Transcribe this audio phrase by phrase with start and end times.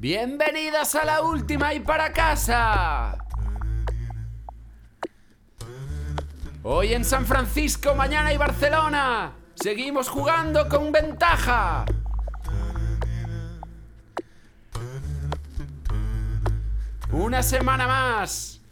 [0.00, 3.18] Bienvenidas a la última y para casa.
[6.62, 9.34] Hoy en San Francisco, mañana y Barcelona.
[9.56, 11.84] Seguimos jugando con ventaja.
[17.12, 18.62] Una semana más.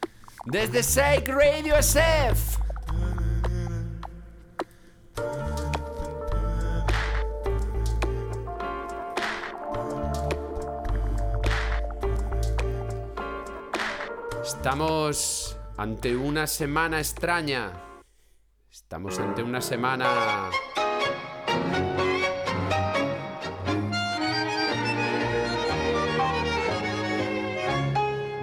[0.47, 2.48] Desde Sake Radio SF.
[14.69, 17.73] Estamos ante una semana extraña.
[18.71, 20.51] Estamos ante una semana...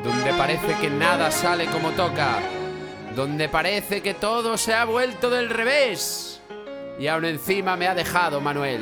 [0.03, 2.39] Donde parece que nada sale como toca.
[3.15, 6.41] Donde parece que todo se ha vuelto del revés.
[6.97, 8.81] Y aún encima me ha dejado Manuel.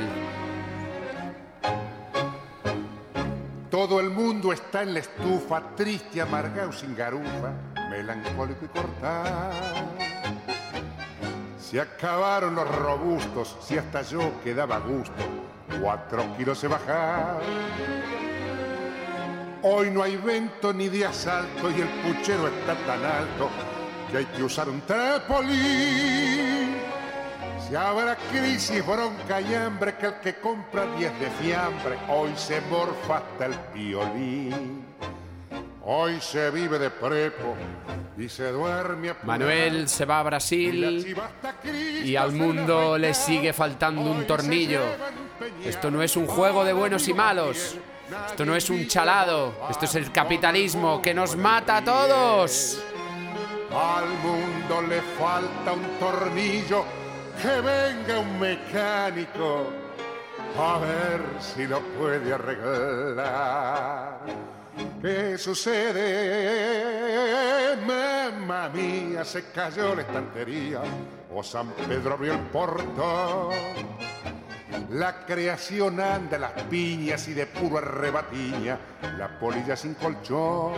[3.73, 7.53] Todo el mundo está en la estufa, triste, amargado, sin garufa,
[7.89, 9.52] melancólico y cortado.
[11.57, 15.23] Se acabaron los robustos, si hasta yo quedaba gusto,
[15.81, 17.41] cuatro kilos se bajaron.
[19.63, 23.49] Hoy no hay vento ni de asalto y el puchero está tan alto
[24.11, 26.92] que hay que usar un trapolín.
[27.67, 32.59] Si habrá crisis, bronca y hambre, que el que compra diez de fiambre, hoy se
[32.61, 34.86] morfa hasta el violín.
[35.86, 37.56] Hoy se vive de prepo
[38.17, 41.16] y se duerme a Manuel se va a Brasil
[42.03, 44.81] y al mundo le sigue faltando un tornillo.
[45.66, 47.75] Esto no es un juego de buenos y malos.
[48.28, 49.53] Esto no es un chalado.
[49.69, 52.80] Esto es el capitalismo que nos mata a todos.
[53.72, 56.85] Al mundo le falta un tornillo
[57.41, 59.67] que venga un mecánico
[60.57, 64.19] a ver si lo puede arreglar.
[65.01, 66.05] ¿Qué sucede?
[67.85, 70.81] Mamma mía, se cayó la estantería
[71.33, 73.53] o San Pedro abrió el portón.
[74.91, 78.77] La creación anda las piñas y de puro arrebatiña,
[79.17, 80.73] la polilla sin colchón.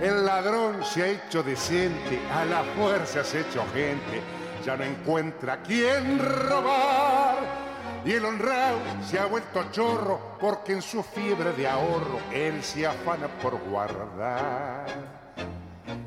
[0.00, 4.22] El ladrón se ha hecho decente, a la fuerza se ha hecho gente,
[4.64, 7.70] ya no encuentra quién robar.
[8.04, 12.86] Y el honrado se ha vuelto chorro porque en su fiebre de ahorro él se
[12.86, 14.86] afana por guardar.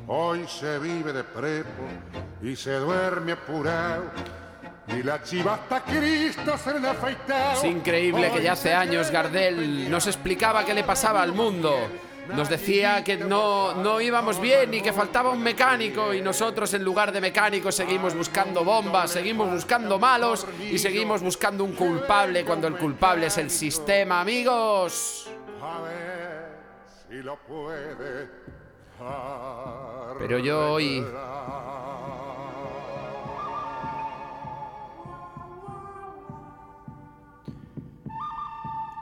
[0.06, 1.84] Hoy se vive de prepo
[2.42, 4.04] y se duerme apurado.
[4.88, 7.52] Y la chiva hasta Cristo se le ha afeitado.
[7.52, 11.74] Es increíble que ya hace años Gardel de nos explicaba qué le pasaba al mundo.
[12.28, 16.82] Nos decía que no, no íbamos bien y que faltaba un mecánico y nosotros en
[16.82, 22.66] lugar de mecánicos seguimos buscando bombas, seguimos buscando malos y seguimos buscando un culpable cuando
[22.66, 25.28] el culpable es el sistema, amigos.
[25.62, 25.82] A
[27.08, 28.28] si lo puede.
[30.18, 31.04] Pero yo hoy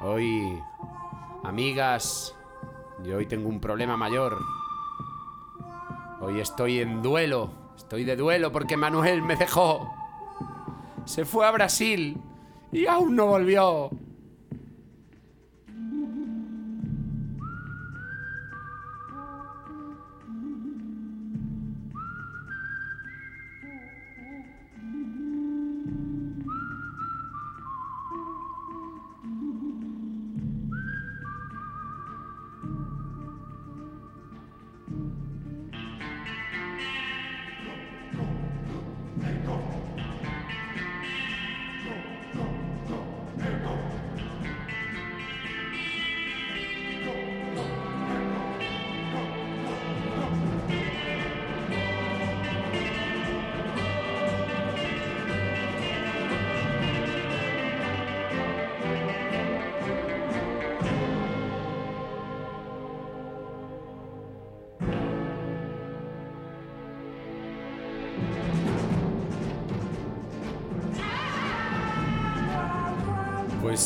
[0.04, 0.60] Hoy,
[1.44, 2.34] amigas,
[3.04, 4.38] yo hoy tengo un problema mayor.
[6.20, 9.90] Hoy estoy en duelo, estoy de duelo porque Manuel me dejó.
[11.04, 12.16] Se fue a Brasil
[12.70, 13.90] y aún no volvió.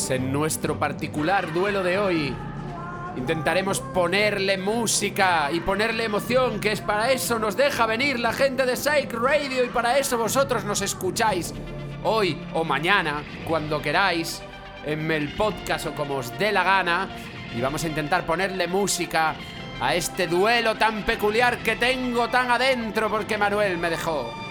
[0.09, 2.33] En nuestro particular duelo de hoy
[3.17, 8.65] intentaremos ponerle música y ponerle emoción, que es para eso nos deja venir la gente
[8.65, 11.53] de Psych Radio y para eso vosotros nos escucháis
[12.03, 14.41] hoy o mañana, cuando queráis,
[14.85, 17.09] en el podcast o como os dé la gana
[17.53, 19.35] y vamos a intentar ponerle música
[19.81, 24.46] a este duelo tan peculiar que tengo tan adentro porque Manuel me dejó.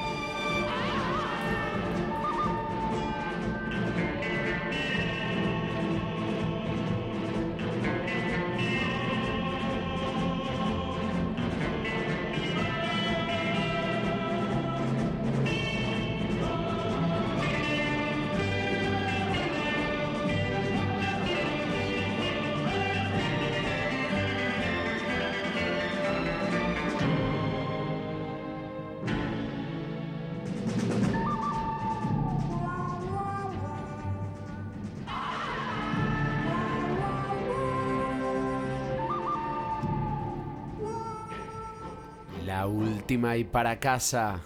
[42.69, 44.43] Última y para casa.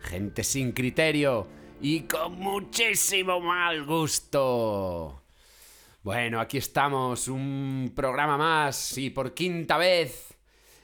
[0.00, 1.46] Gente sin criterio
[1.80, 5.22] y con muchísimo mal gusto.
[6.02, 10.36] Bueno, aquí estamos, un programa más y por quinta vez.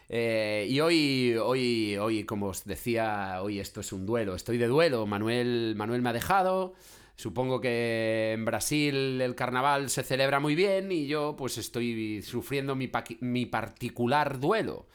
[0.09, 4.35] Eh, y hoy, hoy, hoy, como os decía, hoy esto es un duelo.
[4.35, 5.07] Estoy de duelo.
[5.07, 6.75] Manuel, Manuel me ha dejado.
[7.17, 12.75] Supongo que en Brasil el carnaval se celebra muy bien y yo pues estoy sufriendo
[12.75, 14.87] mi particular duelo.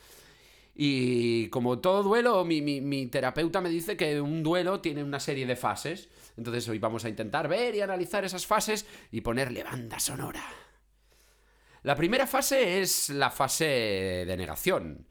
[0.73, 5.55] Y como todo duelo, mi, terapeuta me dice que un duelo tiene una serie de
[5.55, 6.09] fases.
[6.37, 10.43] Entonces hoy vamos a intentar ver y analizar esas fases y ponerle banda sonora.
[11.83, 13.65] La primera fase es la fase
[14.25, 15.07] de negación.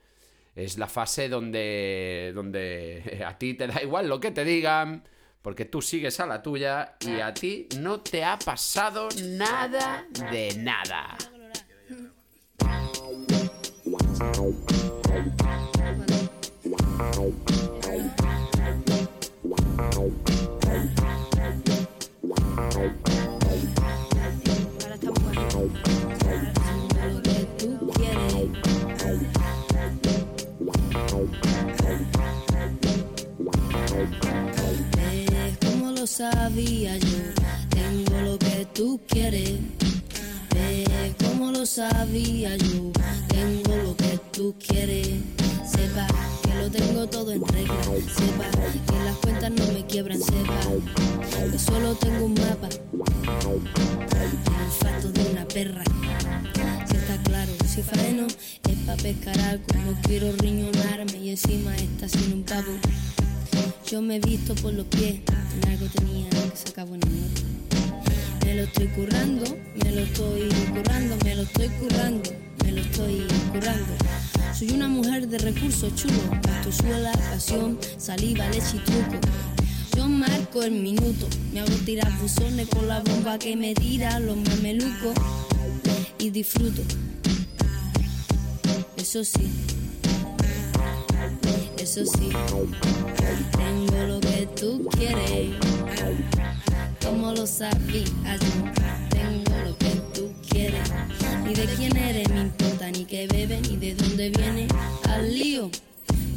[0.55, 5.05] Es la fase donde, donde a ti te da igual lo que te digan,
[5.43, 10.55] porque tú sigues a la tuya y a ti no te ha pasado nada de
[10.57, 11.17] nada.
[36.21, 37.19] Sabía yo,
[37.71, 39.61] tengo lo que tú quieres.
[41.25, 42.93] Como lo sabía yo,
[43.29, 45.09] tengo lo que tú quieres.
[45.65, 46.07] Sepa
[46.43, 47.83] que lo tengo todo en regla.
[47.85, 48.51] Sepa
[48.87, 50.21] que las cuentas no me quiebran.
[50.21, 50.61] Sepa
[51.51, 52.69] que solo tengo un mapa.
[52.69, 54.29] El
[54.65, 55.85] olfato de una perra.
[56.89, 59.65] Si está claro, si faeno es pa' pescar algo.
[59.87, 62.73] No quiero riñonarme y encima está sin un pavo.
[63.89, 65.21] Yo me he visto por los pies.
[65.62, 67.70] En algo tenía que sacar buena nota.
[68.50, 69.44] Me lo estoy currando,
[69.85, 72.31] me lo estoy currando, me lo estoy currando,
[72.64, 73.93] me lo estoy currando.
[74.58, 76.19] Soy una mujer de recursos chulos,
[76.73, 79.20] suela, pasión, saliva, leche y truco.
[79.97, 84.37] Yo marco el minuto, me hago tirar buzones con la bomba que me tira los
[84.37, 85.14] mamelucos
[86.19, 86.82] y disfruto.
[88.97, 89.49] Eso sí,
[91.79, 92.31] eso sí,
[93.52, 95.50] tengo lo que tú quieres,
[97.05, 98.41] como lo sabías
[99.11, 100.93] tengo lo que tú quieres.
[101.49, 104.69] Y de quién eres me importa ni qué beben ni de dónde viene.
[105.08, 105.70] Al lío,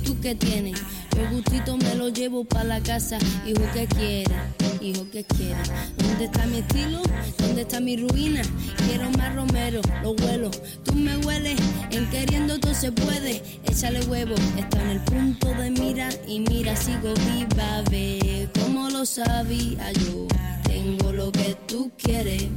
[0.03, 0.79] tú qué tienes.
[1.17, 3.17] El gustito me lo llevo para la casa.
[3.45, 4.35] Hijo que quiere,
[4.81, 5.61] hijo que quiere.
[5.97, 7.01] ¿Dónde está mi estilo?
[7.37, 8.41] ¿Dónde está mi ruina?
[8.85, 10.51] Quiero más romero, lo huelo.
[10.83, 11.59] Tú me hueles,
[11.91, 13.41] en queriendo todo se puede.
[13.63, 17.83] Échale huevo, está en el punto de mira y mira, sigo viva.
[17.89, 20.27] Ve como lo sabía yo.
[20.63, 22.47] Tengo lo que tú quieres.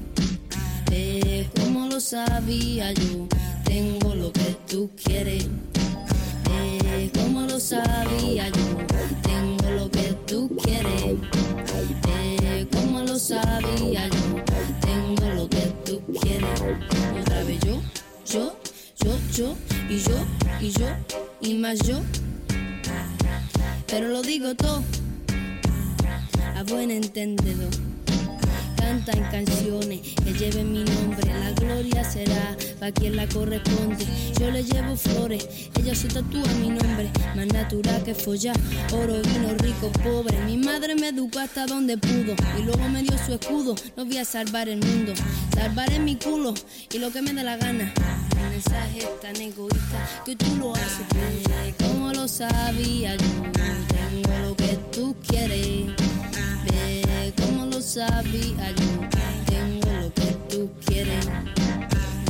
[0.90, 3.28] Ve como lo sabía yo.
[3.64, 5.47] Tengo lo que tú quieres.
[7.14, 8.76] Como lo sabía yo.
[9.23, 11.04] Tengo lo que tú quieres.
[12.06, 14.45] Ve como lo sabía yo.
[14.80, 16.61] Tengo lo que tú quieres.
[17.21, 17.80] Otra vez yo,
[18.26, 18.56] yo,
[19.00, 19.56] yo, yo,
[19.88, 20.16] y yo,
[20.61, 20.87] y yo,
[21.40, 22.00] y más yo.
[23.87, 24.83] Pero lo digo todo
[26.56, 27.71] a buen entendedor
[28.76, 31.26] canta en canciones que lleven mi nombre.
[31.26, 34.04] La gloria será para quien la corresponde.
[34.38, 35.47] Yo le llevo flores,
[35.78, 37.11] ella se tatúa mi nombre.
[37.35, 38.56] Más natural que follar,
[38.92, 40.38] oro, vino, rico, pobre.
[40.45, 43.75] Mi madre me educó hasta donde pudo y luego me dio su escudo.
[43.97, 45.12] No voy a salvar el mundo,
[45.54, 46.54] salvaré mi culo
[46.92, 47.92] y lo que me dé la gana.
[48.50, 51.06] Mensaje es tan egoísta que tú lo haces.
[51.78, 56.15] Como lo sabía yo, tengo lo que tú quieres.
[56.76, 59.09] Ve como lo sabía yo,
[59.47, 61.26] tengo lo que tú quieres.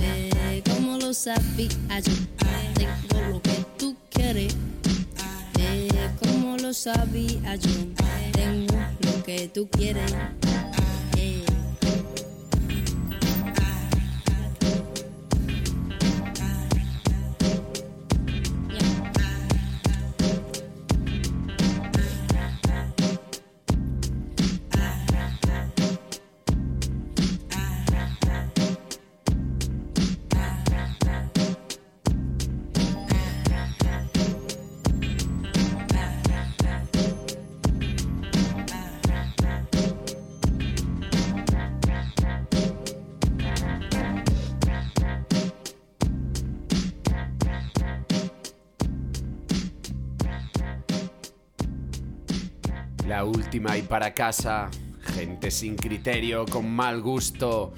[0.01, 4.55] Ve como lo sabía yo, tengo lo que tú quieres.
[5.55, 5.89] Ve
[6.21, 7.71] como lo sabía yo,
[8.33, 10.13] tengo lo que tú quieres.
[53.57, 54.71] Y para casa.
[55.01, 57.73] Gente sin criterio, con mal gusto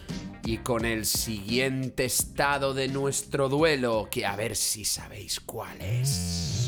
[0.45, 6.68] y con el siguiente estado de nuestro duelo, que a ver si sabéis cuál es.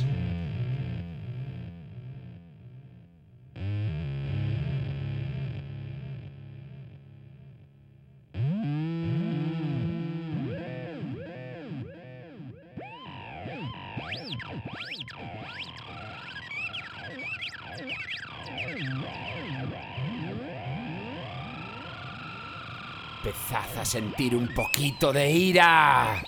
[23.91, 26.23] Sentir un poquito de ira.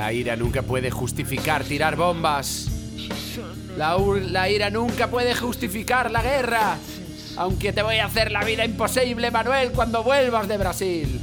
[0.00, 2.70] La ira nunca puede justificar tirar bombas.
[3.76, 6.78] La, ira nunca puede justificar la guerra.
[7.36, 11.20] Aunque te voy a hacer la vida imposible, Manuel, cuando vuelvas de Brasil.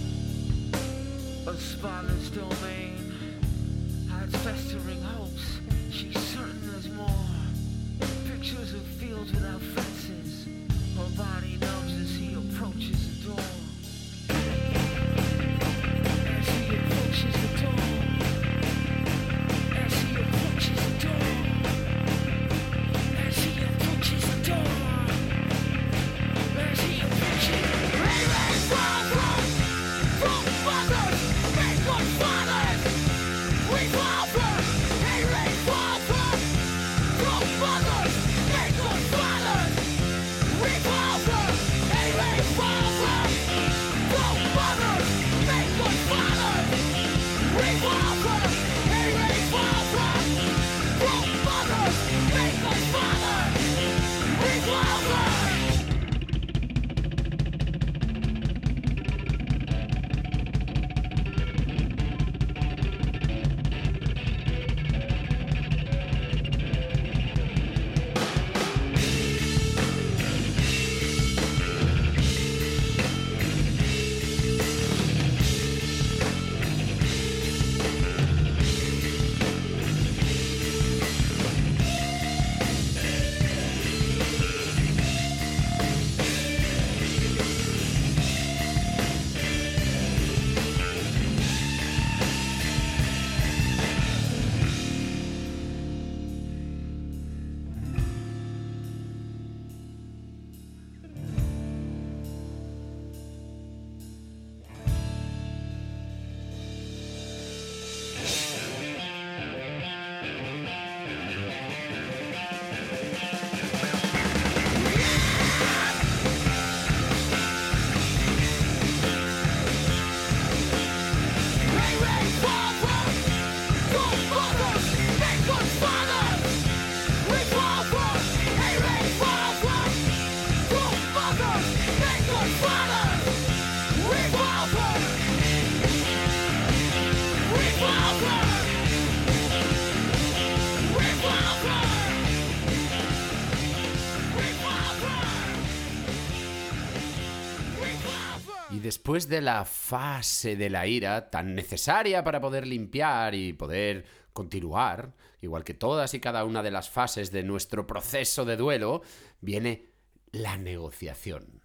[149.08, 155.14] Después de la fase de la ira, tan necesaria para poder limpiar y poder continuar,
[155.40, 159.02] igual que todas y cada una de las fases de nuestro proceso de duelo,
[159.40, 159.86] viene
[160.34, 161.64] la negociación.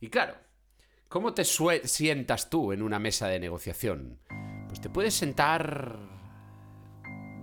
[0.00, 0.34] Y claro,
[1.08, 4.18] ¿cómo te sientas tú en una mesa de negociación?
[4.66, 6.00] Pues te puedes sentar,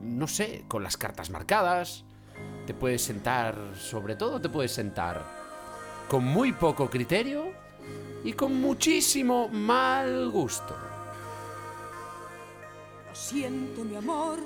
[0.02, 2.04] no sé, con las cartas marcadas,
[2.68, 5.24] te puedes sentar, sobre todo te puedes sentar
[6.10, 7.61] con muy poco criterio
[8.24, 10.76] y con muchísimo mal gusto.
[13.08, 14.40] Lo siento, mi amor,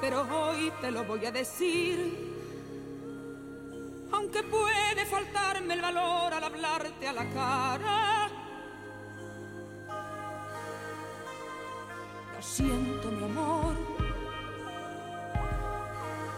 [0.00, 2.30] pero hoy te lo voy a decir.
[4.12, 8.28] Aunque puede faltarme el valor al hablarte a la cara.
[12.34, 13.74] Lo siento, mi amor,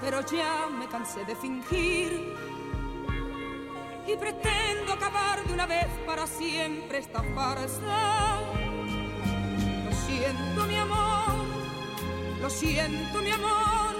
[0.01, 2.54] pero ya me cansé de fingir
[4.07, 8.41] y pretendo acabar de una vez para siempre esta farsa.
[9.85, 11.35] Lo siento, mi amor,
[12.41, 13.95] lo siento, mi amor,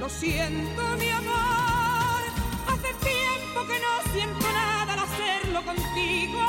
[0.00, 2.22] lo siento, mi amor.
[2.68, 6.42] Hace tiempo que no siento nada al hacerlo contigo,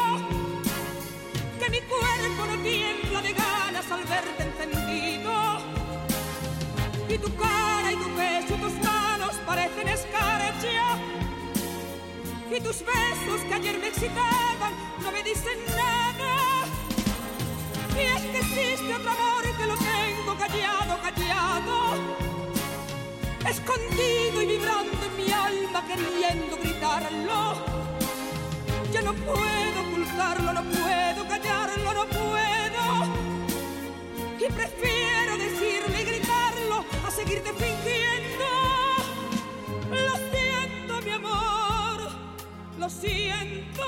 [1.59, 5.31] que mi cuerpo no tiembla de ganas al verte encendido.
[7.09, 11.16] Y tu cara y tu pecho y tus manos parecen escarcha
[12.67, 16.33] tus besos que ayer me excitaban no me dicen nada.
[17.95, 21.75] Y es que existe otro amor que lo tengo callado, callado,
[23.49, 27.41] escondido y vibrando en mi alma queriendo gritarlo.
[28.91, 32.85] Ya no puedo ocultarlo, no puedo callarlo, no puedo.
[34.39, 37.76] Y prefiero decirle y gritarlo a seguirte fingiendo.
[42.87, 43.83] Lo siento,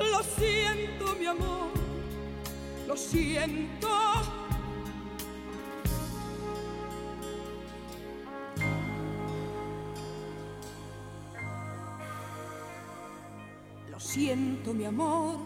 [0.00, 1.68] lo siento, mi amor,
[2.86, 3.88] lo siento.
[13.90, 15.36] Lo siento, mi amor,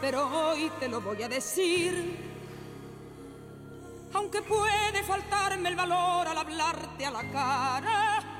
[0.00, 2.16] pero hoy te lo voy a decir.
[4.14, 8.37] Aunque puede faltarme el valor al hablarte a la cara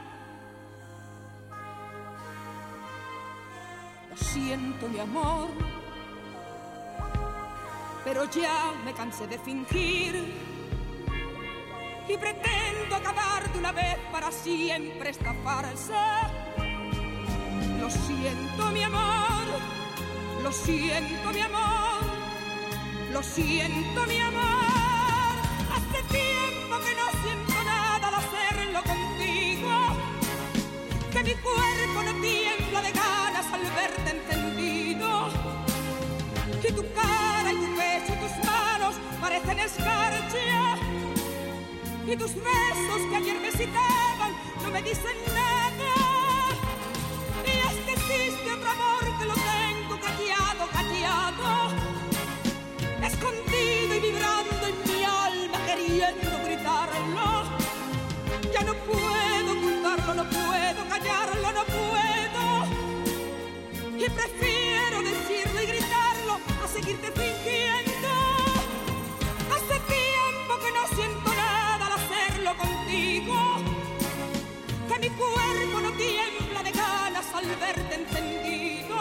[4.18, 5.48] siento mi amor,
[8.04, 10.14] pero ya me cansé de fingir
[12.08, 16.30] y pretendo acabar de una vez para siempre esta farsa.
[17.80, 19.46] Lo siento mi amor,
[20.42, 22.02] lo siento mi amor,
[23.12, 25.34] lo siento mi amor.
[25.74, 29.70] Hace tiempo que no siento nada al hacerlo contigo,
[31.12, 32.12] que mi cuerpo no
[32.82, 35.28] de ganas al verte encendido.
[36.62, 40.76] Y tu cara y tu pecho y tus manos parecen escarcha.
[42.06, 45.94] Y tus besos que ayer me citaban no me dicen nada.
[47.44, 51.48] Y es que existe otro amor que lo tengo callado, callado.
[53.02, 57.28] Escondido y vibrando en mi alma queriendo gritarlo.
[58.52, 62.17] Ya no puedo ocultarlo, no puedo callarlo, no puedo
[64.10, 68.08] prefiero decirlo y gritarlo a seguirte fingiendo.
[69.54, 73.34] Hace tiempo que no siento nada al hacerlo contigo,
[74.88, 78.98] que mi cuerpo no tiembla de ganas al verte encendido.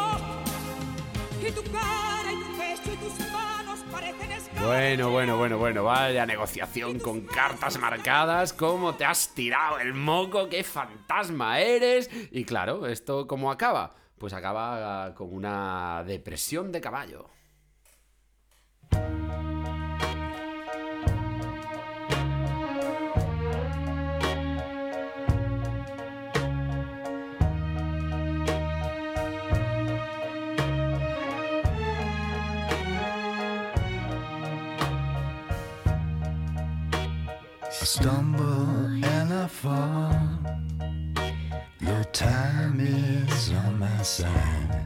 [1.42, 4.30] Y tu cara y tu pecho y tus manos parecen
[4.62, 10.50] Bueno, bueno, bueno, bueno, vaya negociación con cartas marcadas, cómo te has tirado el moco,
[10.50, 12.10] qué fantasma eres.
[12.32, 13.96] Y claro, ¿esto cómo acaba?
[14.18, 17.30] Pues acaba con una depresión de caballo.
[37.88, 40.77] stumble and fall.
[41.88, 44.86] Your time is on my side.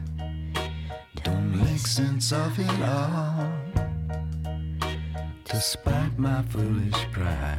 [1.24, 3.52] Don't make sense of it all.
[5.46, 7.58] Despite my foolish pride,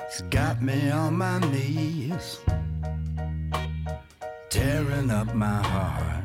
[0.00, 2.40] it's got me on my knees,
[4.48, 6.24] tearing up my heart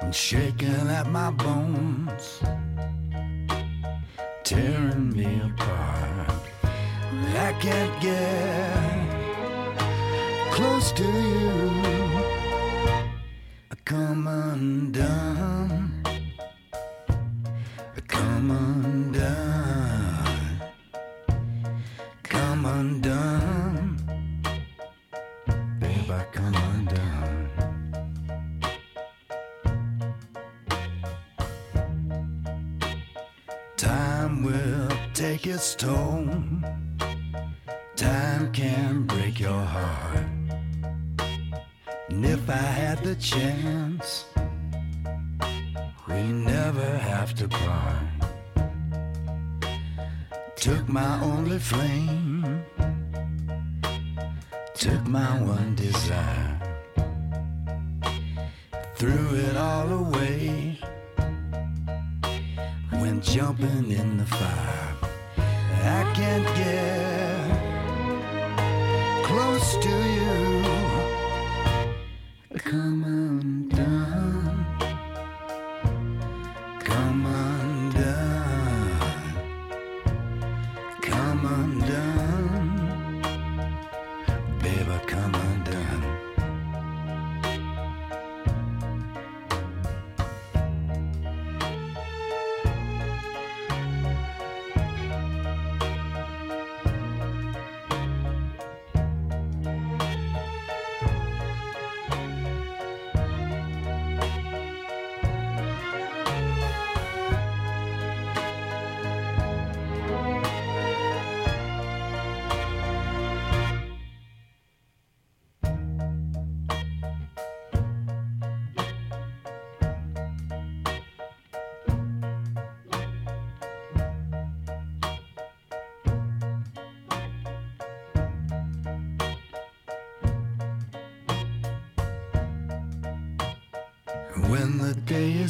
[0.00, 2.40] and shaking at my bones,
[4.44, 6.23] tearing me apart.
[7.46, 9.04] I can't get
[10.52, 11.60] close to you.
[13.70, 15.43] I Come undone.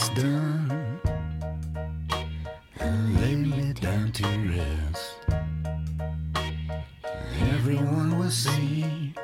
[0.04, 1.00] Is done,
[3.20, 5.16] lay me down to rest.
[7.54, 9.14] Everyone will see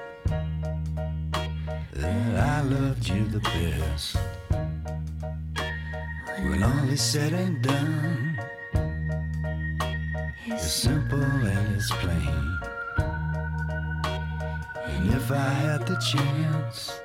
[1.93, 4.17] that I loved you the best.
[6.49, 8.41] When all is said and done,
[10.47, 12.59] it's simple and it's plain.
[14.87, 17.00] And if I had the chance,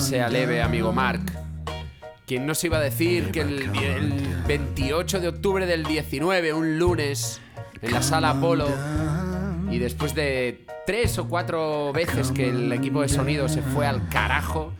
[0.00, 1.20] sea leve, amigo Mark.
[2.26, 7.40] ¿Quién nos iba a decir que el, el 28 de octubre del 19, un lunes,
[7.82, 8.68] en la sala Apolo,
[9.70, 14.08] y después de tres o cuatro veces que el equipo de sonido se fue al
[14.08, 14.72] carajo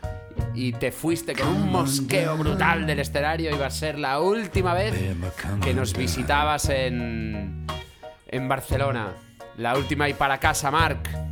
[0.55, 4.95] y te fuiste con un mosqueo brutal del escenario, iba a ser la última vez
[5.63, 7.67] que nos visitabas en,
[8.29, 9.15] en Barcelona?
[9.57, 11.30] La última y para casa, Mark.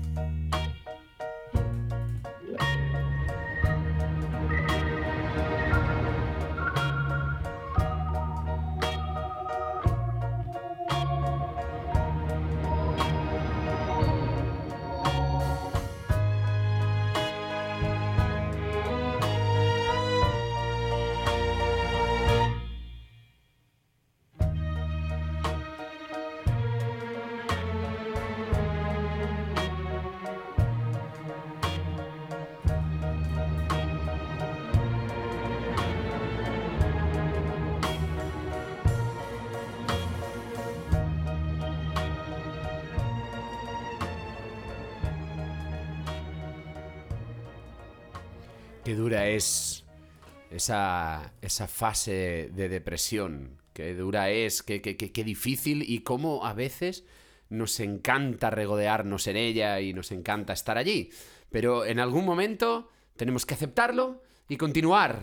[50.68, 53.56] Esa, esa fase de depresión.
[53.72, 57.04] Qué dura es, qué, qué- qué- qué difícil y cómo a veces
[57.48, 61.10] nos encanta regodearnos en ella y nos encanta estar allí.
[61.50, 65.20] Pero en algún momento tenemos que aceptarlo y continuar.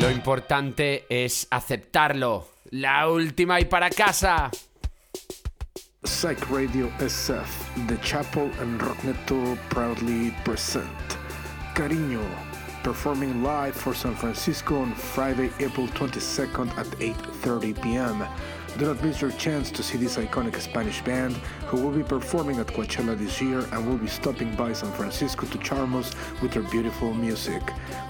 [0.00, 2.46] Lo importante es aceptarlo.
[2.70, 4.48] La última y para casa.
[6.04, 10.86] Psych Radio SF, The Chapel and Rockneto proudly present
[11.74, 12.22] Cariño,
[12.84, 18.24] performing live for San Francisco on Friday, April 22nd at 8:30 p.m.
[18.78, 21.34] Do not miss your chance to see this iconic Spanish band
[21.66, 25.48] who will be performing at Coachella this year and will be stopping by San Francisco
[25.48, 27.60] to charm us with their beautiful music.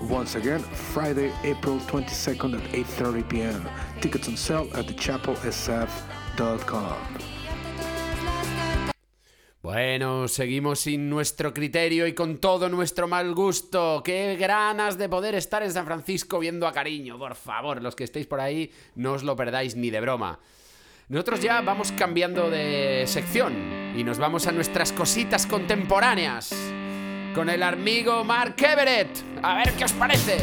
[0.02, 0.60] Once again,
[0.92, 3.66] Friday, April 22nd at 8:30 p.m.
[4.02, 6.96] Tickets on sale at thechapelsf.com.
[9.62, 14.02] Bueno, seguimos sin nuestro criterio y con todo nuestro mal gusto.
[14.04, 17.18] Qué ganas de poder estar en San Francisco viendo a cariño.
[17.18, 20.38] Por favor, los que estéis por ahí, no os lo perdáis ni de broma.
[21.08, 23.54] Nosotros ya vamos cambiando de sección
[23.96, 26.50] y nos vamos a nuestras cositas contemporáneas.
[27.34, 29.08] Con el amigo Mark Everett.
[29.42, 30.36] A ver qué os parece.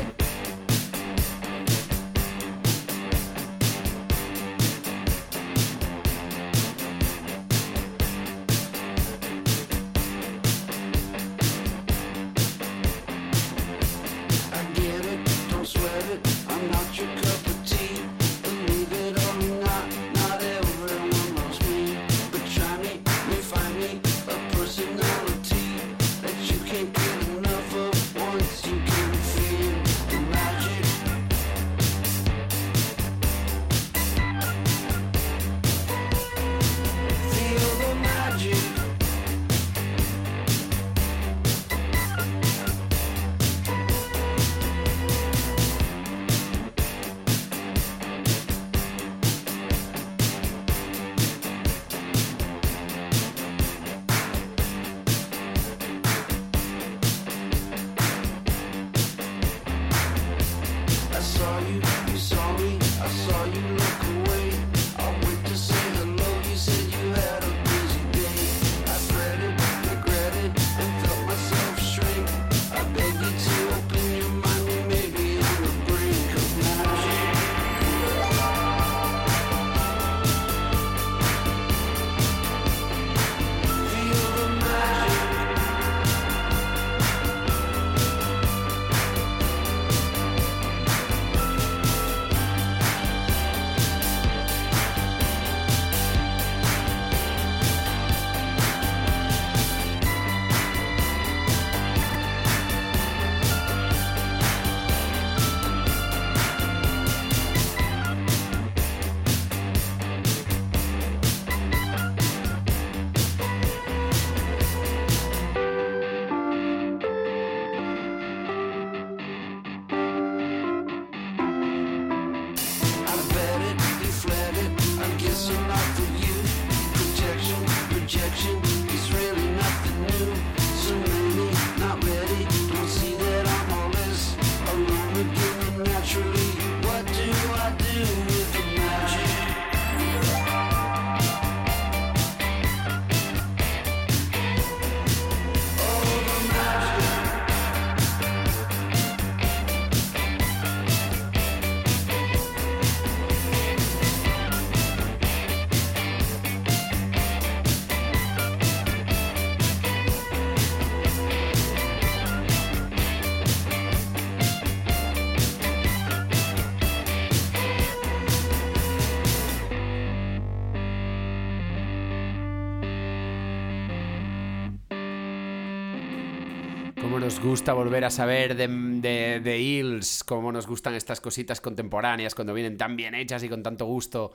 [177.25, 182.53] Nos gusta volver a saber de, de, Hills, cómo nos gustan estas cositas contemporáneas cuando
[182.53, 184.31] vienen tan bien hechas y con tanto gusto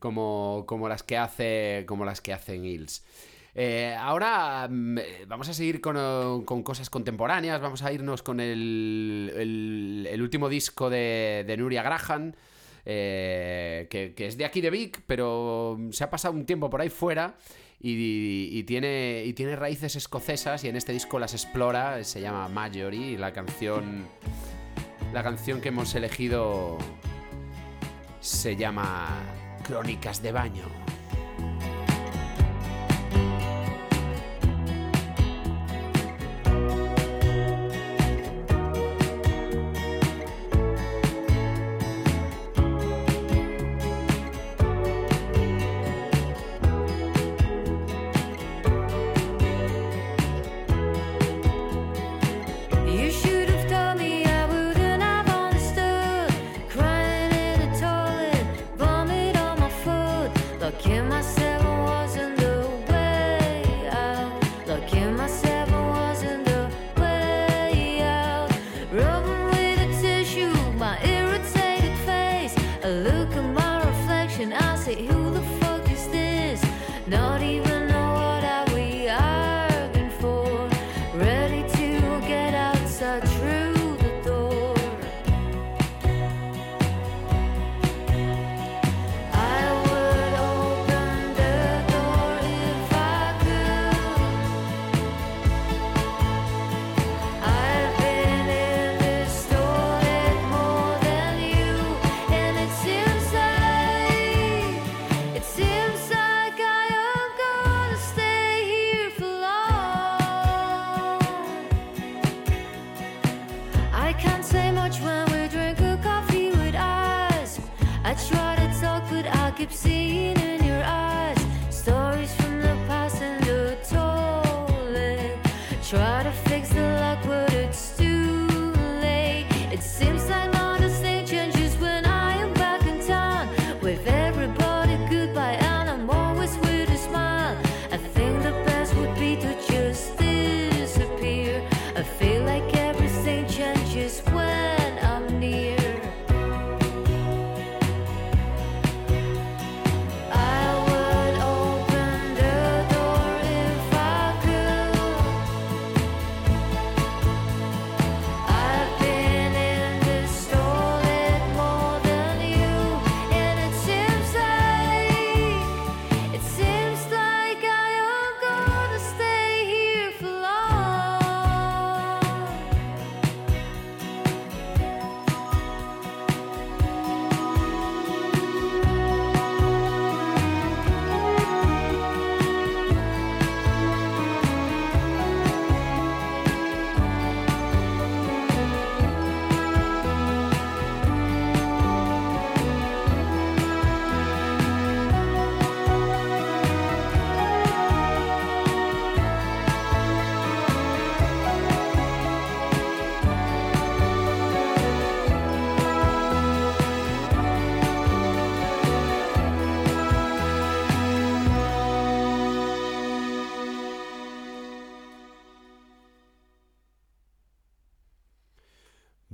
[0.00, 3.04] como, como las que hace como las que hacen Hills.
[3.54, 8.40] Eh, ahora mm, eh, vamos a seguir con, con cosas contemporáneas, vamos a irnos con
[8.40, 9.32] el,
[10.10, 12.32] el- último disco de, de Nuria Graham,
[12.84, 16.88] eh, que es de aquí de Vic, pero se ha pasado un tiempo por ahí
[16.90, 17.36] fuera
[17.84, 23.02] y, tiene, y tiene raíces escocesas y en este disco las explora, se llama Majory
[23.02, 24.06] y la canción,
[25.12, 26.78] la canción que hemos elegido
[28.20, 29.08] se llama
[29.64, 30.64] Crónicas de Baño.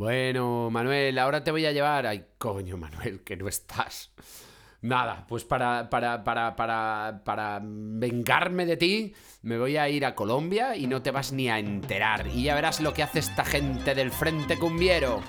[0.08, 2.06] Bueno, Manuel, ahora te voy a llevar.
[2.06, 4.10] Ay, coño, Manuel, que no estás.
[4.80, 10.14] Nada, pues para, para, para, para, para vengarme de ti, me voy a ir a
[10.14, 12.26] Colombia y no te vas ni a enterar.
[12.28, 15.20] Y ya verás lo que hace esta gente del Frente Cumbiero.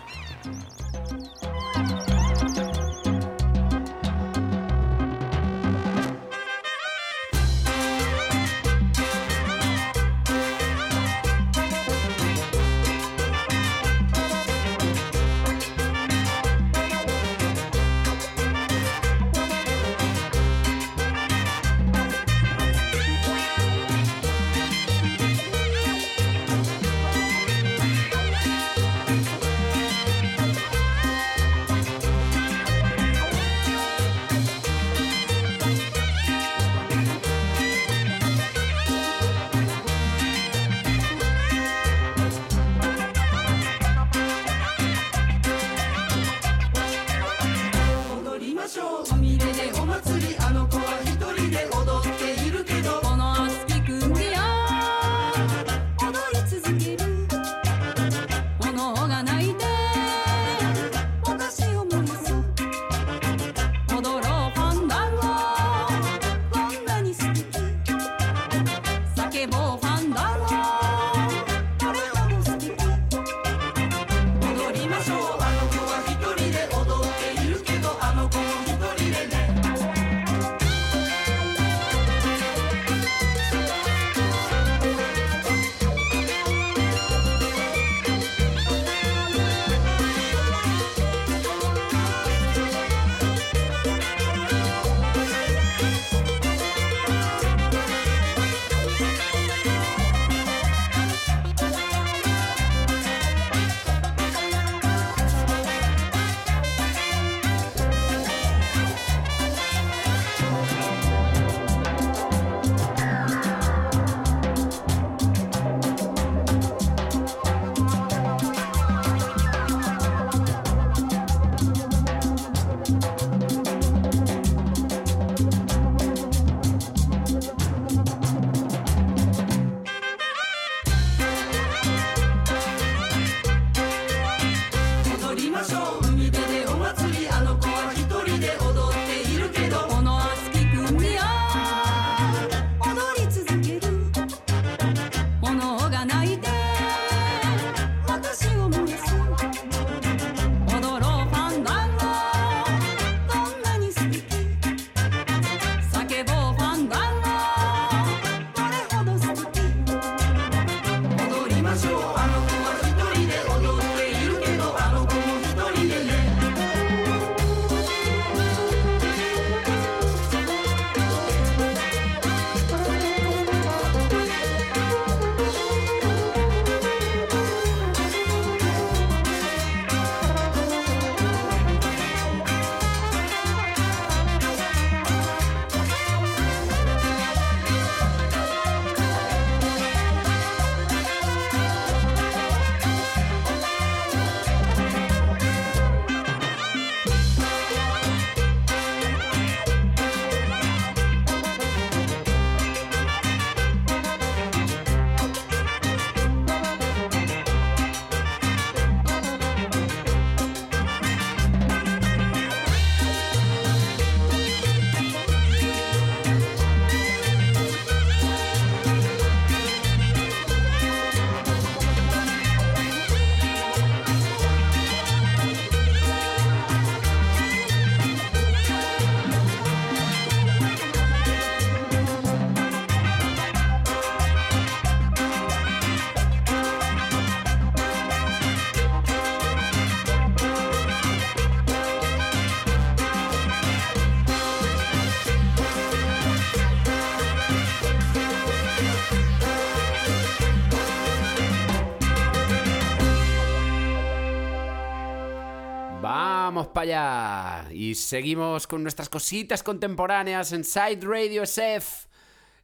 [257.71, 262.07] Y seguimos con nuestras cositas contemporáneas en Side Radio SF.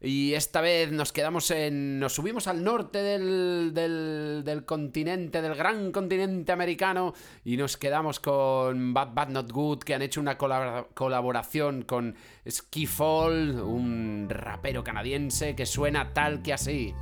[0.01, 1.99] Y esta vez nos quedamos en.
[1.99, 7.13] Nos subimos al norte del, del, del continente, del gran continente americano.
[7.43, 12.15] Y nos quedamos con Bad Bad Not Good, que han hecho una colabora- colaboración con
[12.47, 16.93] Skiffall, un rapero canadiense que suena tal que así.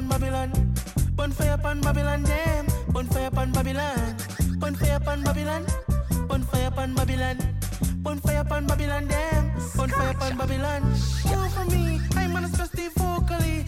[0.00, 0.50] Upon Babylon.
[1.14, 2.66] Bonfire upon Babylon, damn.
[2.88, 4.16] Bonfire upon Babylon.
[4.58, 5.66] Bonfire upon Babylon.
[6.26, 7.36] Bonfire upon Babylon.
[7.96, 9.52] Bonfire upon Babylon, damn.
[9.76, 10.94] Bonfire upon Babylon.
[10.96, 12.00] Show for me.
[12.16, 13.66] I'm on a stressed vocally.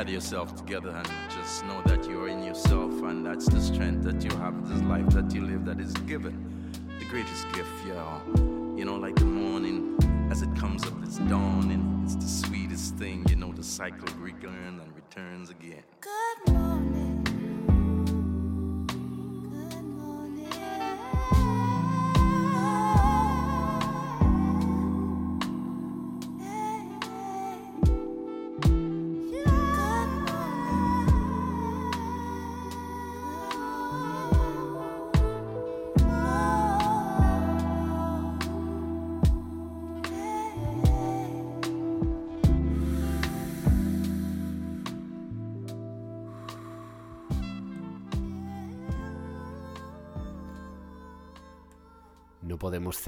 [0.00, 4.02] Gather yourself together and just know that you are in yourself, and that's the strength
[4.02, 6.72] that you have, this life that you live that is given.
[6.98, 8.18] The greatest gift, yeah.
[8.78, 9.98] You know, like the morning
[10.30, 12.00] as it comes up, it's dawning.
[12.02, 15.82] It's the sweetest thing, you know, the cycle returns and returns again.
[16.00, 17.19] Good morning.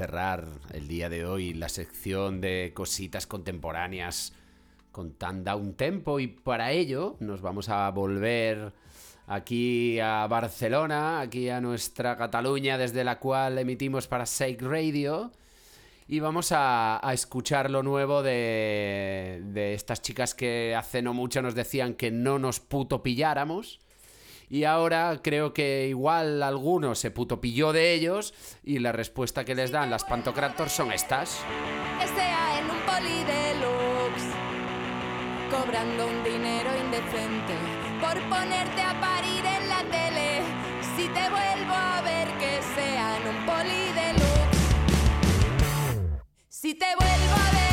[0.03, 4.33] Cerrar el día de hoy la sección de cositas contemporáneas
[4.91, 8.73] con tan down tempo y para ello nos vamos a volver
[9.29, 15.31] aquí a Barcelona, aquí a nuestra Cataluña desde la cual emitimos para Sake Radio
[16.09, 21.43] y vamos a, a escuchar lo nuevo de, de estas chicas que hace no mucho
[21.43, 23.79] nos decían que no nos puto pilláramos.
[24.53, 29.55] Y ahora creo que igual alguno se puto pilló de ellos y la respuesta que
[29.55, 31.43] les dan las pantocrator son estas.
[32.05, 34.29] Estea en un poli deluxe,
[35.51, 37.55] cobrando un dinero indecente
[37.99, 40.43] por ponerte a parir en la tele.
[40.97, 44.59] Si te vuelvo a ver, que sea en un poli deluxe.
[46.51, 47.72] Si te vuelvo a ver,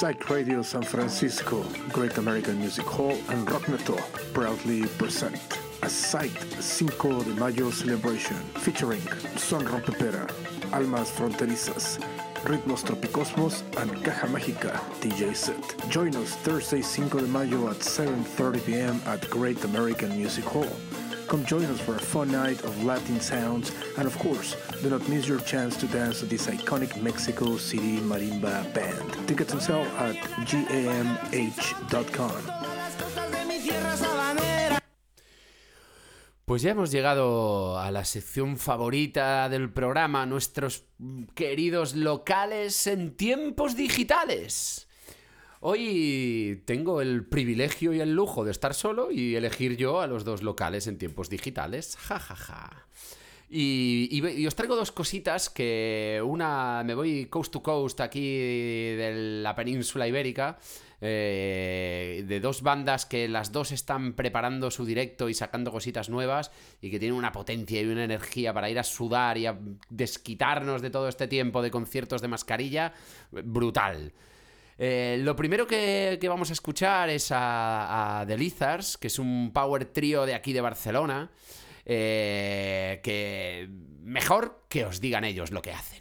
[0.00, 3.98] Psych Radio San Francisco, Great American Music Hall, and Rockneto
[4.32, 5.36] proudly present
[5.82, 9.02] a Psych 5 de Mayo celebration featuring
[9.36, 10.26] Son Rompepera,
[10.72, 11.98] Almas Fronterizas,
[12.44, 14.72] Ritmos Tropicosmos, and Caja Mágica
[15.02, 15.90] DJ set.
[15.90, 19.02] Join us Thursday 5 de Mayo at 7.30 p.m.
[19.04, 20.72] at Great American Music Hall.
[21.30, 25.08] Come join us for a fun night of Latin sounds, and of course, do not
[25.08, 29.28] miss your chance to dance to this iconic Mexico City marimba band.
[29.28, 32.32] Tickets on sale at gamh.com.
[36.44, 40.82] Pues ya hemos llegado a la sección favorita del programa, nuestros
[41.36, 44.89] queridos locales en tiempos digitales.
[45.62, 50.24] Hoy tengo el privilegio y el lujo de estar solo y elegir yo a los
[50.24, 51.96] dos locales en tiempos digitales.
[51.98, 52.86] Ja, ja, ja.
[53.50, 58.38] Y, y, os traigo dos cositas que una me voy coast to coast aquí
[58.94, 60.58] de la península ibérica.
[61.02, 66.50] eh, de dos bandas que las dos están preparando su directo y sacando cositas nuevas
[66.80, 69.58] y que tienen una potencia y una energía para ir a sudar y a
[69.88, 72.92] desquitarnos de todo este tiempo de conciertos de mascarilla
[73.30, 74.12] brutal.
[74.82, 79.50] Eh, lo primero que, vamos a escuchar es a, a The Lizards, que es un
[79.52, 81.30] power trío de aquí de Barcelona,
[81.84, 83.68] eh, que
[84.02, 86.00] mejor que os digan ellos lo que hacen.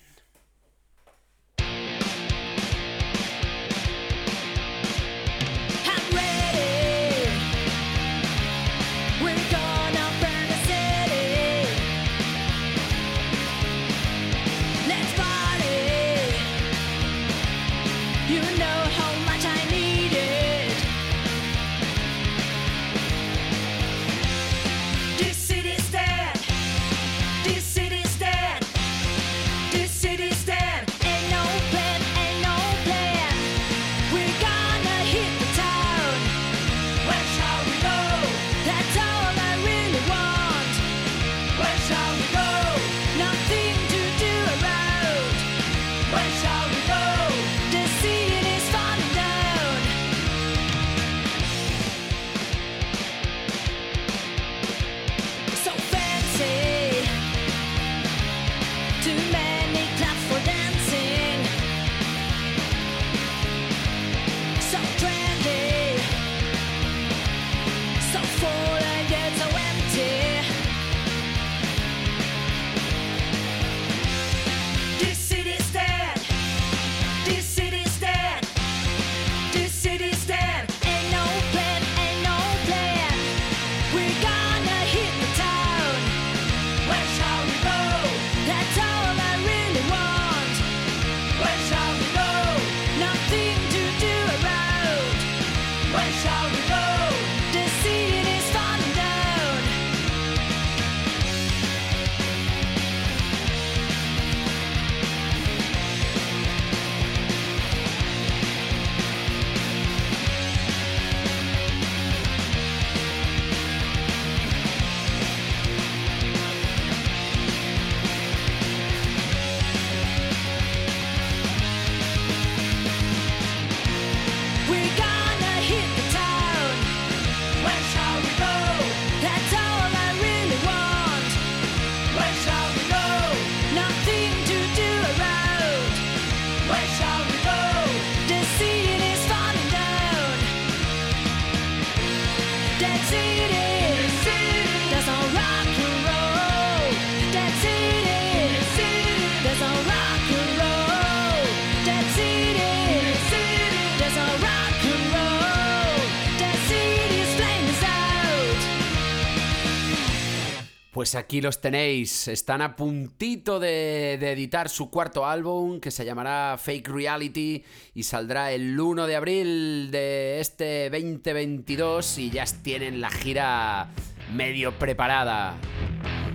[161.10, 166.06] Pues aquí los tenéis, están a puntito de, de editar su cuarto álbum que se
[166.06, 167.64] llamará Fake Reality
[167.96, 173.90] y saldrá el 1 de abril de este 2022 y ya tienen la gira
[174.36, 175.56] medio preparada.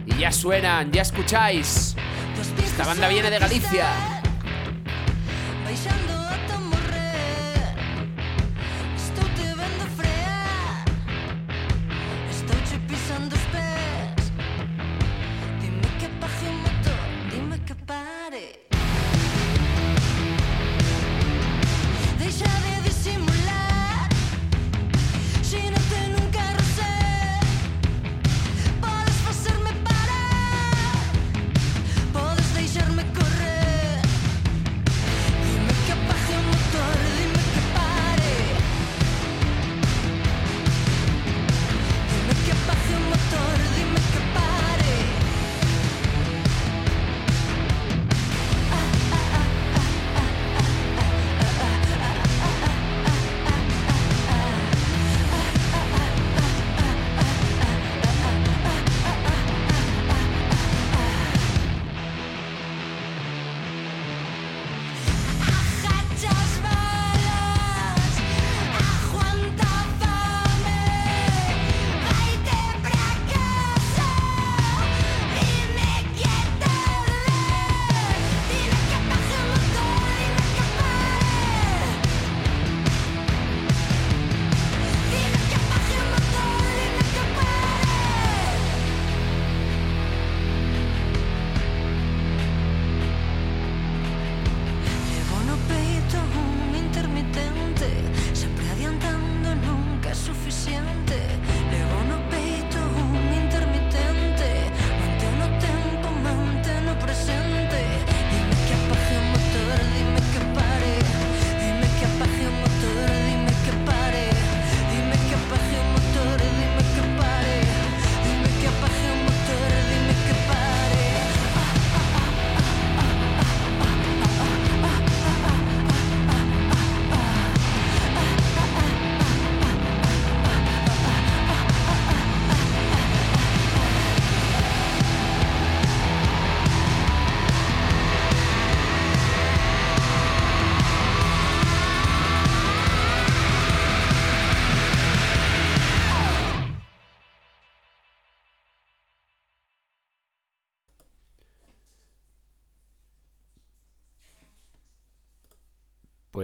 [0.06, 1.94] Y ya suenan, ya escucháis.
[2.64, 4.13] Esta banda viene de Galicia.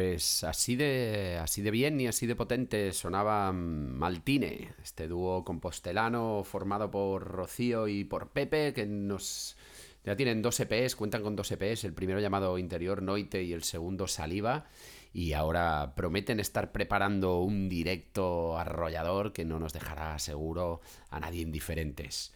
[0.01, 6.42] Pues así de, así de bien y así de potente sonaba Maltine, este dúo compostelano
[6.42, 9.59] formado por Rocío y por Pepe, que nos
[10.03, 13.62] ya tienen dos EPs, cuentan con dos EPs, el primero llamado Interior Noite y el
[13.62, 14.68] segundo Saliva,
[15.12, 20.80] y ahora prometen estar preparando un directo arrollador que no nos dejará seguro
[21.11, 22.32] a nadie indiferentes.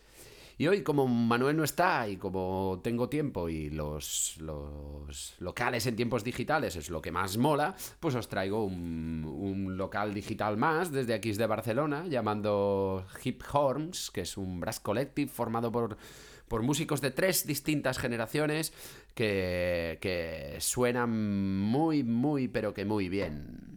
[0.57, 5.97] Y hoy, como Manuel no está y como tengo tiempo y los, los locales en
[5.97, 10.93] tiempos digitales es lo que más mola, pues os traigo un, un local digital más
[10.93, 15.97] desde aquí de Barcelona, llamando Hip Horns, que es un brass collective formado por,
[16.47, 18.73] por músicos de tres distintas generaciones
[19.15, 23.75] que, que suenan muy, muy, pero que muy bien.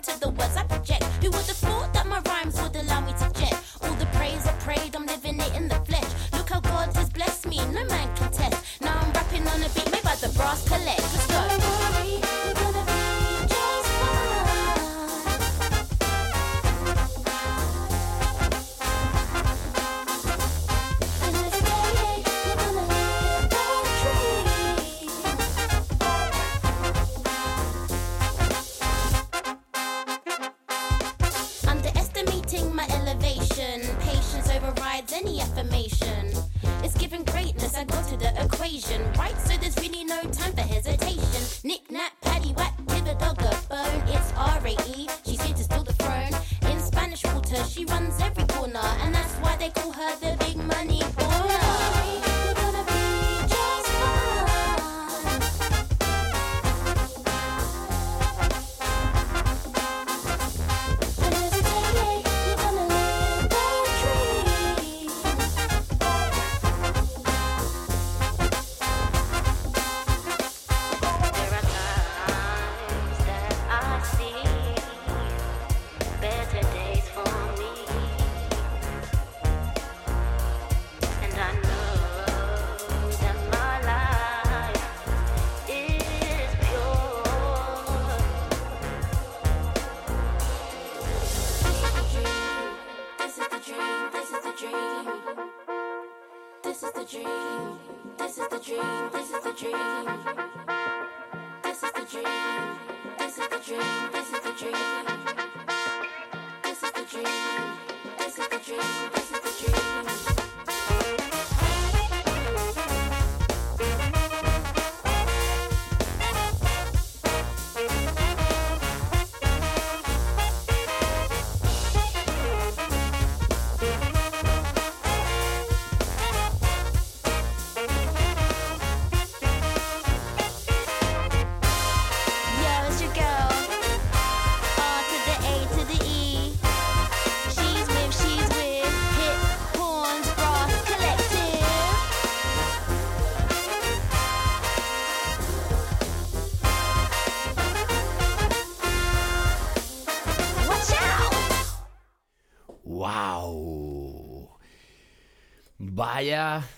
[0.00, 1.04] Listen to the words I project.
[1.22, 3.54] Who would have thought that my rhymes would allow me to jet?
[3.82, 6.10] All the praise I prayed, I'm living it in the flesh.
[6.32, 8.80] Look how God has blessed me, no man can test.
[8.80, 10.64] Now I'm rapping on a beat made by the brass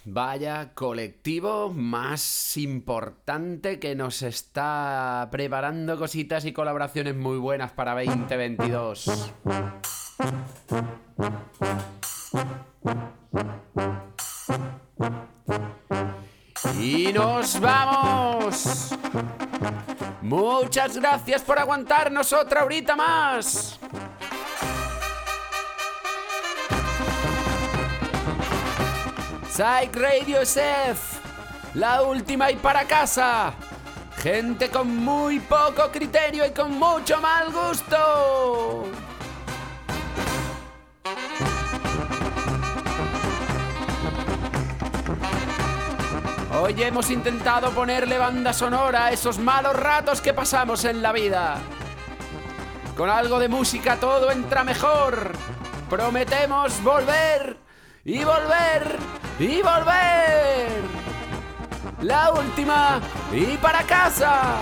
[0.04, 9.32] Vaya, colectivo más importante que nos está preparando cositas y colaboraciones muy buenas para 2022.
[16.80, 18.92] Y nos vamos.
[20.20, 23.78] Muchas gracias por aguantarnos otra horita más.
[29.54, 31.20] Psych Radio SF,
[31.74, 33.52] la última y para casa.
[34.16, 38.84] Gente con muy poco criterio y con mucho mal gusto.
[46.58, 51.58] Hoy hemos intentado ponerle banda sonora a esos malos ratos que pasamos en la vida.
[52.96, 55.32] Con algo de música todo entra mejor.
[55.90, 57.61] Prometemos volver
[58.04, 58.98] y volver
[59.38, 60.82] y volver.
[62.00, 63.00] La última
[63.32, 64.56] y para casa.